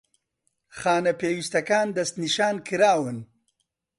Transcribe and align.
خانە 0.79 1.13
پێویستەکان 1.19 1.87
دەستنیشانکراون 1.97 3.17